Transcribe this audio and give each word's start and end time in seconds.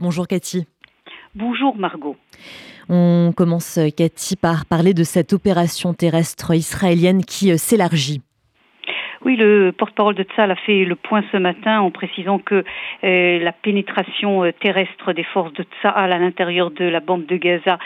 Bonjour 0.00 0.26
Cathy. 0.26 0.66
Bonjour 1.34 1.76
Margot. 1.76 2.16
On 2.88 3.32
commence 3.36 3.78
Cathy 3.96 4.34
par 4.34 4.64
parler 4.64 4.94
de 4.94 5.04
cette 5.04 5.34
opération 5.34 5.92
terrestre 5.92 6.54
israélienne 6.54 7.24
qui 7.24 7.52
euh, 7.52 7.58
s'élargit. 7.58 8.22
Oui, 9.22 9.36
le 9.36 9.70
porte-parole 9.76 10.14
de 10.14 10.22
Tzal 10.22 10.50
a 10.50 10.56
fait 10.56 10.86
le 10.86 10.96
point 10.96 11.22
ce 11.30 11.36
matin 11.36 11.80
en 11.80 11.90
précisant 11.90 12.38
que 12.38 12.64
euh, 13.04 13.38
la 13.38 13.52
pénétration 13.52 14.44
euh, 14.44 14.50
terrestre 14.50 15.12
des 15.12 15.24
forces 15.24 15.52
de 15.52 15.62
Tzal 15.62 16.10
à 16.10 16.18
l'intérieur 16.18 16.70
de 16.70 16.86
la 16.86 17.00
bande 17.00 17.26
de 17.26 17.36
Gaza 17.36 17.78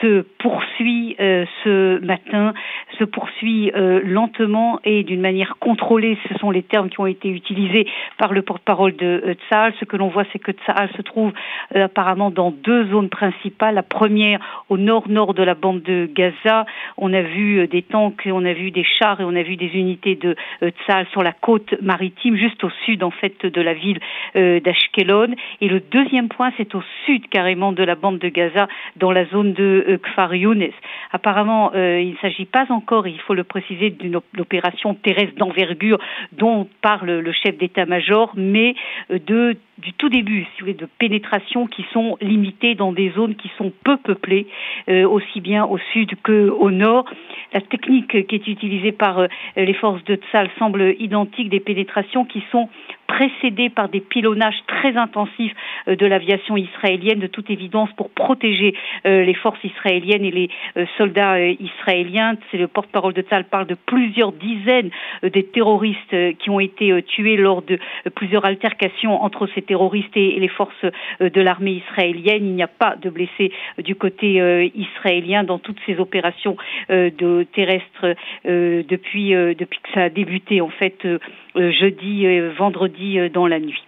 se 0.00 0.22
poursuit 0.38 1.14
euh, 1.20 1.46
ce 1.62 2.04
matin, 2.04 2.54
se 2.98 3.04
poursuit 3.04 3.70
lentement 4.04 4.80
et 4.84 5.04
d'une 5.04 5.20
manière 5.20 5.56
contrôlée. 5.60 6.18
Ce 6.28 6.34
sont 6.38 6.50
les 6.50 6.64
termes 6.64 6.90
qui 6.90 6.98
ont 7.00 7.06
été 7.06 7.28
utilisés 7.28 7.86
par 8.18 8.32
le 8.32 8.42
porte-parole 8.42 8.96
de 8.96 9.36
Tzal. 9.46 9.72
Ce 9.78 9.84
que 9.84 9.96
l'on 9.96 10.08
voit, 10.08 10.24
c'est 10.32 10.40
que 10.40 10.50
Tzal 10.50 10.90
se 10.96 11.02
trouve 11.02 11.32
apparemment 11.74 12.30
dans 12.30 12.50
deux 12.50 12.88
zones 12.88 13.08
principales. 13.08 13.76
La 13.76 13.82
première 13.82 14.40
au 14.68 14.76
nord-nord 14.76 15.34
de 15.34 15.42
la 15.42 15.54
bande 15.54 15.82
de 15.82 16.10
Gaza. 16.12 16.66
On 16.96 17.12
a 17.14 17.22
vu 17.22 17.66
des 17.68 17.82
tanks, 17.82 18.26
on 18.26 18.44
a 18.44 18.52
vu 18.52 18.70
des 18.70 18.84
chars 18.84 19.20
et 19.20 19.24
on 19.24 19.36
a 19.36 19.42
vu 19.42 19.56
des 19.56 19.70
unités 19.74 20.16
de 20.16 20.34
sur 21.12 21.22
la 21.22 21.32
côte 21.32 21.74
maritime, 21.80 22.36
juste 22.36 22.62
au 22.64 22.70
sud 22.84 23.02
en 23.02 23.10
fait 23.10 23.46
de 23.46 23.60
la 23.60 23.74
ville 23.74 23.98
euh, 24.36 24.60
d'Ashkelon. 24.60 25.34
Et 25.60 25.68
le 25.68 25.80
deuxième 25.80 26.28
point, 26.28 26.52
c'est 26.56 26.74
au 26.74 26.82
sud 27.06 27.28
carrément 27.28 27.72
de 27.72 27.82
la 27.82 27.94
bande 27.94 28.18
de 28.18 28.28
Gaza, 28.28 28.68
dans 28.96 29.12
la 29.12 29.24
zone 29.26 29.52
de 29.52 29.84
euh, 29.88 29.98
Kfar 29.98 30.34
Younes. 30.34 30.70
Apparemment, 31.12 31.72
euh, 31.74 32.00
il 32.00 32.12
ne 32.12 32.16
s'agit 32.18 32.44
pas 32.44 32.66
encore, 32.70 33.06
il 33.06 33.20
faut 33.20 33.34
le 33.34 33.44
préciser, 33.44 33.90
d'une 33.90 34.20
opération 34.38 34.94
terrestre 34.94 35.36
d'envergure 35.36 35.98
dont 36.32 36.68
parle 36.82 37.10
le 37.18 37.32
chef 37.32 37.56
d'état-major, 37.56 38.32
mais 38.36 38.74
de 39.10 39.56
du 39.80 39.92
tout 39.94 40.08
début, 40.08 40.44
si 40.44 40.60
vous 40.60 40.66
voulez, 40.66 40.74
de 40.74 40.88
pénétration 40.98 41.66
qui 41.66 41.84
sont 41.92 42.16
limitées 42.20 42.74
dans 42.74 42.92
des 42.92 43.10
zones 43.10 43.34
qui 43.34 43.50
sont 43.58 43.72
peu 43.84 43.96
peuplées, 43.96 44.46
aussi 44.88 45.40
bien 45.40 45.64
au 45.64 45.78
sud 45.92 46.14
qu'au 46.22 46.70
nord. 46.70 47.04
La 47.52 47.60
technique 47.60 48.26
qui 48.26 48.34
est 48.34 48.46
utilisée 48.46 48.92
par 48.92 49.26
les 49.56 49.74
forces 49.74 50.04
de 50.04 50.16
Tzal 50.16 50.50
semble 50.58 50.94
identique 50.98 51.48
des 51.48 51.60
pénétrations 51.60 52.24
qui 52.24 52.42
sont 52.52 52.68
précédées 53.10 53.70
par 53.70 53.88
des 53.88 54.00
pilonnages 54.00 54.62
très 54.68 54.96
intensifs 54.96 55.52
euh, 55.88 55.96
de 55.96 56.06
l'aviation 56.06 56.56
israélienne, 56.56 57.18
de 57.18 57.26
toute 57.26 57.50
évidence, 57.50 57.90
pour 57.96 58.10
protéger 58.10 58.74
euh, 59.04 59.24
les 59.24 59.34
forces 59.34 59.62
israéliennes 59.64 60.24
et 60.24 60.30
les 60.30 60.48
euh, 60.76 60.86
soldats 60.96 61.40
israéliens. 61.40 62.36
C'est 62.50 62.58
le 62.58 62.68
porte-parole 62.68 63.12
de 63.12 63.22
Tzal 63.22 63.44
parle 63.44 63.66
de 63.66 63.74
plusieurs 63.74 64.32
dizaines 64.32 64.90
des 65.22 65.44
terroristes 65.44 66.16
qui 66.38 66.50
ont 66.50 66.60
été 66.60 67.02
tués 67.02 67.36
lors 67.36 67.62
de 67.62 67.78
plusieurs 68.14 68.44
altercations 68.44 69.22
entre 69.22 69.48
ces 69.54 69.62
terroristes 69.62 70.16
et 70.16 70.38
les 70.38 70.48
forces 70.48 70.84
de 71.20 71.40
l'armée 71.40 71.82
israélienne. 71.88 72.46
Il 72.46 72.54
n'y 72.54 72.62
a 72.62 72.68
pas 72.68 72.96
de 72.96 73.10
blessés 73.10 73.52
du 73.78 73.94
côté 73.94 74.70
israélien 74.74 75.44
dans 75.44 75.58
toutes 75.58 75.78
ces 75.86 75.98
opérations 75.98 76.56
de 76.88 77.46
terrestres 77.52 78.14
depuis 78.44 79.30
depuis 79.30 79.80
que 79.82 79.92
ça 79.94 80.02
a 80.04 80.08
débuté 80.08 80.60
en 80.60 80.70
fait 80.70 81.06
jeudi, 81.54 82.26
vendredi 82.56 83.18
dans 83.30 83.46
la 83.46 83.60
nuit. 83.60 83.82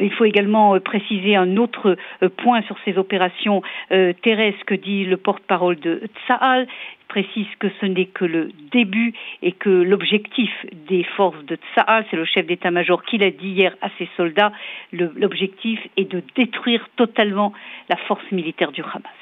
Il 0.00 0.12
faut 0.12 0.24
également 0.24 0.74
euh, 0.74 0.80
préciser 0.80 1.36
un 1.36 1.56
autre 1.56 1.96
euh, 2.22 2.28
point 2.28 2.62
sur 2.62 2.76
ces 2.84 2.98
opérations 2.98 3.62
euh, 3.92 4.12
terrestres 4.22 4.64
que 4.66 4.74
dit 4.74 5.04
le 5.04 5.16
porte-parole 5.16 5.78
de 5.78 6.02
Tsahal 6.26 6.66
précise 7.08 7.46
que 7.58 7.68
ce 7.80 7.86
n'est 7.86 8.06
que 8.06 8.24
le 8.24 8.50
début 8.72 9.12
et 9.42 9.52
que 9.52 9.68
l'objectif 9.68 10.50
des 10.88 11.04
forces 11.04 11.44
de 11.44 11.58
Tsahal, 11.74 12.06
c'est 12.10 12.16
le 12.16 12.24
chef 12.24 12.46
d'état-major 12.46 13.04
qui 13.04 13.18
l'a 13.18 13.30
dit 13.30 13.50
hier 13.50 13.76
à 13.82 13.90
ses 13.98 14.08
soldats, 14.16 14.52
l'objectif 14.92 15.78
est 15.98 16.10
de 16.10 16.22
détruire 16.34 16.88
totalement 16.96 17.52
la 17.90 17.96
force 17.96 18.24
militaire 18.32 18.72
du 18.72 18.80
Hamas. 18.80 19.12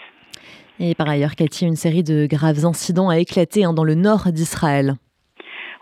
Et 0.78 0.94
par 0.94 1.08
ailleurs, 1.08 1.34
Cathy, 1.34 1.66
une 1.66 1.74
série 1.74 2.04
de 2.04 2.26
graves 2.26 2.64
incidents 2.64 3.08
a 3.08 3.18
éclaté 3.18 3.64
hein, 3.64 3.72
dans 3.72 3.84
le 3.84 3.96
nord 3.96 4.30
d'Israël. 4.30 4.94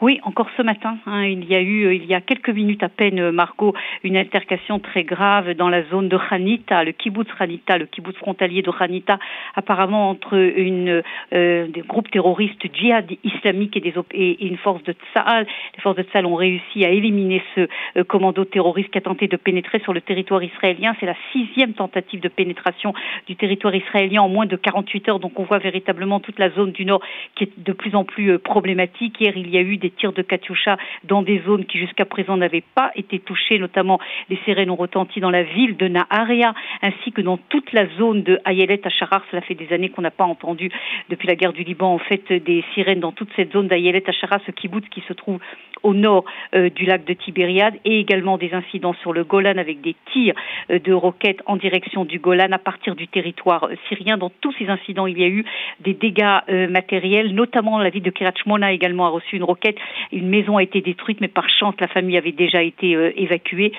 Oui, 0.01 0.21
encore 0.23 0.47
ce 0.57 0.63
matin, 0.63 0.97
hein, 1.07 1.25
il 1.25 1.45
y 1.47 1.57
a 1.57 1.61
eu, 1.61 1.87
euh, 1.87 1.93
il 1.93 2.05
y 2.05 2.15
a 2.15 2.21
quelques 2.21 2.51
minutes 2.51 2.85
à 2.85 2.89
peine, 2.89 3.19
euh, 3.19 3.33
Margot, 3.33 3.75
une 4.05 4.17
altercation 4.17 4.79
très 4.79 5.03
grave 5.03 5.55
dans 5.55 5.69
la 5.69 5.83
zone 5.87 6.09
de 6.09 6.17
Hanita, 6.31 6.85
le 6.85 6.93
kibbutz 6.93 7.29
Hanita, 7.37 7.79
le 7.79 7.87
kibbutz 7.87 8.17
frontalier 8.19 8.63
de 8.63 8.71
Hanita, 8.79 9.19
apparemment 9.57 10.09
entre 10.09 10.37
une, 10.37 11.03
euh, 11.33 11.67
des 11.67 11.81
groupes 11.81 12.13
terroristes 12.13 12.65
djihad 12.73 13.11
islamiques 13.25 13.77
et, 13.77 13.81
des, 13.81 13.93
et 14.13 14.47
une 14.47 14.57
force 14.59 14.85
de 14.85 14.95
Tsahal. 15.13 15.49
Les 15.75 15.83
forces 15.83 15.97
de 15.97 16.05
Tsahal 16.05 16.27
ont 16.27 16.37
réussi 16.37 16.85
à 16.85 16.91
éliminer 16.91 17.43
ce 17.57 18.03
commando 18.03 18.45
terroriste 18.45 18.91
qui 18.91 18.99
a 18.99 19.01
tenté 19.01 19.27
de 19.27 19.37
pénétrer 19.37 19.81
sur 19.81 19.93
le 19.93 20.01
territoire 20.01 20.45
israélien. 20.45 20.95
C'est 21.01 21.07
la 21.07 21.17
sixième 21.33 21.73
tentative 21.73 22.21
de 22.21 22.29
pénétration 22.29 22.95
du 23.27 23.35
territoire 23.35 23.75
israélien 23.75 24.23
en 24.23 24.29
moins 24.29 24.47
de 24.47 24.55
48 24.55 25.09
heures. 25.09 25.19
Donc 25.19 25.41
on 25.41 25.43
voit 25.43 25.59
véritablement 25.59 26.21
toute 26.21 26.39
la 26.39 26.51
zone 26.51 26.71
du 26.71 26.85
nord 26.85 27.01
qui 27.35 27.45
est 27.45 27.51
de 27.59 27.73
plus 27.73 27.97
en 27.97 28.05
plus 28.05 28.39
problématique. 28.39 29.21
Hier, 29.21 29.37
il 29.37 29.51
y 29.51 29.59
a 29.59 29.61
eu 29.61 29.77
des 29.77 29.88
des 29.89 29.95
tirs 29.95 30.13
de 30.13 30.23
Katyusha 30.23 30.77
dans 31.05 31.23
des 31.23 31.41
zones 31.47 31.65
qui 31.65 31.79
jusqu'à 31.79 32.05
présent 32.05 32.37
n'avaient 32.37 32.65
pas 32.75 32.91
été 32.95 33.19
touchées, 33.19 33.59
notamment 33.59 33.99
les 34.29 34.37
sirènes 34.45 34.71
ont 34.71 34.77
retenti 34.77 35.19
dans 35.21 35.31
la 35.31 35.43
ville 35.43 35.77
de 35.77 35.89
Naharia, 35.89 36.53
ainsi 36.83 37.11
que 37.13 37.23
dans 37.23 37.39
toute 37.39 37.73
la 37.73 37.87
zone 37.97 38.23
de 38.23 38.39
Ayelet 38.45 38.87
Acharar. 38.87 39.23
Cela 39.31 39.41
fait 39.41 39.55
des 39.55 39.73
années 39.73 39.89
qu'on 39.89 40.03
n'a 40.03 40.11
pas 40.11 40.25
entendu, 40.25 40.71
depuis 41.09 41.27
la 41.27 41.37
guerre 41.37 41.55
du 41.55 41.63
Liban, 41.63 41.95
en 41.95 41.99
fait, 41.99 42.31
des 42.33 42.63
sirènes 42.75 43.01
dans 43.01 43.13
toute 43.13 43.31
cette 43.35 43.53
zone 43.53 43.69
d'Ayelet 43.69 44.07
Acharar, 44.07 44.41
ce 44.47 44.51
kibbutz 44.51 44.89
qui 44.91 45.03
se 45.09 45.15
trouve 45.15 45.39
au 45.83 45.95
nord 45.95 46.25
euh, 46.55 46.71
du 46.71 46.85
lac 46.85 47.05
de 47.05 47.15
Tibériade, 47.15 47.75
et 47.85 48.01
également 48.01 48.39
des 48.39 48.53
incidents 48.53 48.95
sur 49.03 49.13
le 49.13 49.25
Golan 49.25 49.59
avec 49.59 49.81
des 49.81 49.95
tirs 50.13 50.35
euh, 50.71 50.79
de 50.79 50.93
roquettes 50.93 51.43
en 51.47 51.57
direction 51.57 52.05
du 52.05 52.19
Golan 52.19 52.53
à 52.53 52.59
partir 52.59 52.95
du 52.95 53.09
territoire 53.09 53.65
euh, 53.65 53.75
syrien. 53.89 54.17
Dans 54.17 54.31
tous 54.31 54.53
ces 54.59 54.69
incidents, 54.69 55.07
il 55.07 55.19
y 55.19 55.25
a 55.25 55.29
eu 55.29 55.45
des 55.81 55.95
dégâts 55.95 56.39
matériels, 56.69 57.35
notamment 57.35 57.79
la 57.79 57.91
ville 57.91 58.03
de 58.03 58.11
Kiryat 58.11 58.33
Shmona 58.43 58.73
également 58.73 59.07
a 59.07 59.11
reçu 59.11 59.37
une 59.37 59.45
roquette 59.45 59.79
une 60.13 60.29
maison 60.29 60.57
a 60.57 60.63
été 60.63 60.81
détruite, 60.81 61.21
mais 61.21 61.29
par 61.29 61.49
chance, 61.49 61.75
la 61.81 61.89
famille 61.89 62.17
avait 62.17 62.33
déjà 62.33 62.63
été 62.63 62.91
évacuée. 63.17 63.73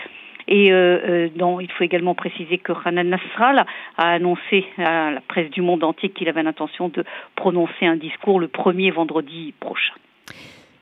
Et 0.48 0.68
il 0.68 1.72
faut 1.78 1.84
également 1.84 2.16
préciser 2.16 2.58
que 2.58 2.74
Hanan 2.86 3.10
Nasrallah 3.10 3.66
a 3.98 4.12
annoncé 4.12 4.66
à 4.78 5.12
la 5.12 5.22
presse 5.22 5.50
du 5.52 5.62
monde 5.62 5.84
entier 5.84 6.10
qu'il 6.10 6.30
avait 6.30 6.44
l'intention 6.44 6.90
de 6.90 7.04
prononcer 7.36 7.86
un 7.86 7.96
discours 7.96 8.40
le 8.40 8.48
premier 8.48 8.92
vendredi 8.92 9.54
prochain. 9.60 9.94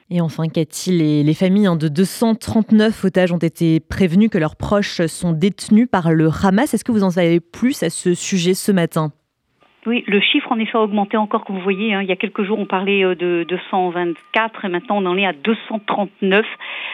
Et 0.10 0.22
enfin, 0.22 0.48
Cathy, 0.48 0.92
les, 0.92 1.24
les 1.24 1.34
familles 1.34 1.68
hein, 1.68 1.76
de 1.76 1.90
239 1.90 3.04
otages 3.04 3.34
ont 3.34 3.38
été 3.38 3.82
prévenues 3.82 4.30
que 4.30 4.38
leurs 4.38 4.56
proches 4.56 5.06
sont 5.08 5.34
détenus 5.34 5.88
par 5.92 6.14
le 6.14 6.30
Hamas. 6.30 6.74
Est-ce 6.74 6.86
que 6.86 6.94
vous 6.94 7.04
en 7.04 7.12
savez 7.12 7.42
plus 7.42 7.84
à 7.84 7.90
ce 7.90 8.14
sujet 8.14 8.54
ce 8.54 8.72
matin? 8.72 9.12
Oui, 9.88 10.04
le 10.06 10.20
chiffre 10.20 10.52
en 10.52 10.60
effet 10.60 10.78
a 10.78 10.82
augmenté 10.82 11.16
encore, 11.16 11.46
comme 11.46 11.56
vous 11.56 11.62
voyez. 11.62 11.94
Hein. 11.94 12.02
il 12.02 12.10
y 12.10 12.12
a 12.12 12.18
quelques 12.18 12.44
jours, 12.44 12.60
on 12.60 12.66
parlait 12.66 13.06
euh, 13.06 13.16
de 13.16 13.46
224 13.48 14.66
et 14.66 14.68
maintenant 14.68 14.98
on 14.98 15.06
en 15.06 15.18
est 15.18 15.26
à 15.26 15.32
239. 15.32 16.46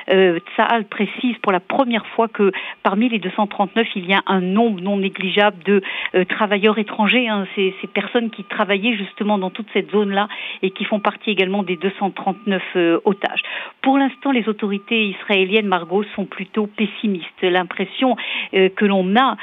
Euh, 0.10 0.40
Tsahal 0.56 0.86
précise 0.86 1.36
pour 1.42 1.52
la 1.52 1.60
première 1.60 2.06
fois 2.08 2.28
que 2.28 2.52
parmi 2.84 3.10
les 3.10 3.20
239, 3.20 3.88
il 3.96 4.06
y 4.06 4.14
a 4.14 4.22
un 4.28 4.42
nombre 4.42 4.82
non 4.82 4.98
négligeable 4.98 5.64
de 5.64 5.82
euh, 6.14 6.26
travailleurs 6.26 6.78
étrangers, 6.78 7.28
hein. 7.28 7.48
ces, 7.56 7.74
personnes 7.94 8.30
qui 8.30 8.44
travaillaient 8.44 8.96
justement 8.96 9.38
dans 9.38 9.50
toute 9.50 9.68
cette 9.74 9.92
zone-là 9.92 10.28
et 10.62 10.72
qui 10.72 10.86
font 10.86 11.00
partie 11.00 11.32
également 11.32 11.64
des 11.64 11.76
239 11.78 12.62
euh, 12.76 13.00
otages. 13.06 13.42
Pour 13.82 13.98
l'instant, 13.98 14.32
les 14.32 14.48
autorités 14.48 15.08
israéliennes, 15.08 15.68
Margot, 15.68 16.04
sont 16.16 16.26
plutôt 16.26 16.68
pessimistes. 16.68 17.42
L'impression 17.42 18.16
que 18.52 18.86
l'on 18.86 19.16
a, 19.16 19.36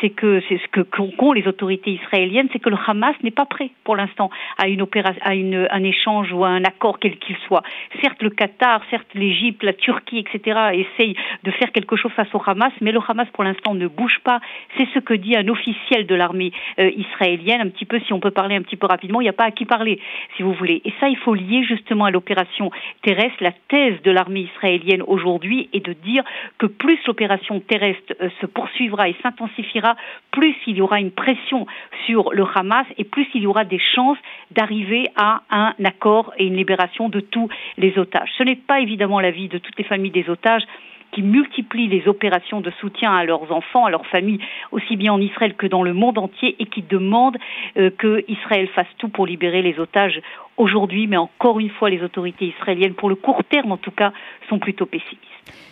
c'est 0.00 0.10
que 0.10 0.42
c'est 0.48 0.58
ce 0.58 0.68
que 0.68 0.80
qu'ont 0.80 1.32
les 1.32 1.46
autorités 1.46 1.92
israéliennes, 1.92 2.48
c'est 2.52 2.58
que 2.58 2.70
le 2.70 2.76
Hamas 2.92 3.16
n'est 3.22 3.30
pas 3.30 3.46
prêt 3.46 3.70
pour 3.84 3.96
l'instant 3.96 4.30
à 4.58 4.68
une 4.68 4.82
opération, 4.82 5.20
à 5.24 5.30
un 5.30 5.82
échange 5.82 6.30
ou 6.32 6.44
à 6.44 6.48
un 6.48 6.62
accord 6.64 6.98
quel 7.00 7.16
qu'il 7.18 7.36
soit. 7.46 7.62
Certes, 8.02 8.22
le 8.22 8.28
Qatar, 8.28 8.82
certes 8.90 9.08
l'Égypte, 9.14 9.62
la 9.62 9.72
Turquie, 9.72 10.18
etc., 10.18 10.84
essayent 10.84 11.16
de 11.42 11.50
faire 11.52 11.72
quelque 11.72 11.96
chose 11.96 12.12
face 12.12 12.32
au 12.34 12.42
Hamas, 12.44 12.72
mais 12.82 12.92
le 12.92 13.00
Hamas 13.08 13.28
pour 13.32 13.44
l'instant 13.44 13.74
ne 13.74 13.86
bouge 13.86 14.20
pas. 14.24 14.40
C'est 14.76 14.88
ce 14.92 14.98
que 14.98 15.14
dit 15.14 15.34
un 15.36 15.48
officiel 15.48 16.06
de 16.06 16.14
l'armée 16.14 16.52
euh, 16.78 16.90
israélienne. 16.96 17.62
Un 17.62 17.70
petit 17.70 17.86
peu, 17.86 17.98
si 18.00 18.12
on 18.12 18.20
peut 18.20 18.30
parler 18.30 18.56
un 18.56 18.62
petit 18.62 18.76
peu 18.76 18.86
rapidement, 18.86 19.20
il 19.20 19.24
n'y 19.24 19.30
a 19.30 19.34
pas 19.34 19.44
à 19.44 19.50
qui 19.50 19.64
parler, 19.64 19.98
si 20.36 20.42
vous 20.42 20.52
voulez. 20.52 20.82
Et 20.84 20.92
ça, 21.00 21.08
il 21.08 21.16
faut 21.16 21.34
lier 21.34 21.64
justement 21.64 22.04
à 22.04 22.10
l'opération 22.10 22.70
terrestre. 23.02 23.36
La 23.40 23.52
thèse 23.68 24.02
de 24.02 24.10
l'armée 24.10 24.50
israélienne 24.54 25.02
aujourd'hui 25.06 25.70
est 25.72 25.84
de 25.84 25.94
dire 25.94 26.24
que 26.58 26.66
plus 26.66 26.98
l'opération 27.06 27.60
terrestre 27.60 28.12
euh, 28.20 28.28
se 28.40 28.46
poursuivra 28.46 29.08
et 29.08 29.16
s'intensifiera, 29.22 29.96
plus 30.30 30.54
il 30.66 30.76
y 30.76 30.82
aura 30.82 31.00
une 31.00 31.10
pression 31.10 31.66
sur 32.06 32.32
le 32.32 32.44
Hamas 32.54 32.81
et 32.98 33.04
plus 33.04 33.26
il 33.34 33.42
y 33.42 33.46
aura 33.46 33.64
des 33.64 33.78
chances 33.78 34.18
d'arriver 34.50 35.08
à 35.16 35.42
un 35.50 35.74
accord 35.84 36.32
et 36.38 36.46
une 36.46 36.56
libération 36.56 37.08
de 37.08 37.20
tous 37.20 37.48
les 37.78 37.98
otages. 37.98 38.30
Ce 38.38 38.42
n'est 38.42 38.56
pas 38.56 38.80
évidemment 38.80 39.20
l'avis 39.20 39.48
de 39.48 39.58
toutes 39.58 39.78
les 39.78 39.84
familles 39.84 40.10
des 40.10 40.28
otages 40.28 40.64
qui 41.12 41.22
multiplient 41.22 41.88
les 41.88 42.08
opérations 42.08 42.60
de 42.60 42.70
soutien 42.80 43.14
à 43.14 43.24
leurs 43.24 43.52
enfants, 43.52 43.84
à 43.84 43.90
leurs 43.90 44.06
familles, 44.06 44.40
aussi 44.72 44.96
bien 44.96 45.12
en 45.12 45.20
Israël 45.20 45.54
que 45.54 45.66
dans 45.66 45.82
le 45.82 45.92
monde 45.92 46.18
entier, 46.18 46.56
et 46.58 46.66
qui 46.66 46.82
demandent 46.82 47.36
euh, 47.76 47.90
que 47.90 48.24
Israël 48.28 48.66
fasse 48.68 48.86
tout 48.98 49.08
pour 49.08 49.26
libérer 49.26 49.62
les 49.62 49.78
otages 49.78 50.20
aujourd'hui. 50.56 51.06
Mais 51.06 51.18
encore 51.18 51.60
une 51.60 51.70
fois, 51.70 51.90
les 51.90 52.02
autorités 52.02 52.46
israéliennes, 52.46 52.94
pour 52.94 53.10
le 53.10 53.14
court 53.14 53.44
terme 53.44 53.72
en 53.72 53.76
tout 53.76 53.90
cas, 53.90 54.12
sont 54.48 54.58
plutôt 54.58 54.86
pessimistes. 54.86 55.52